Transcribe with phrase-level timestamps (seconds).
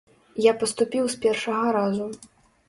[0.45, 2.09] Я паступіў з першага разу.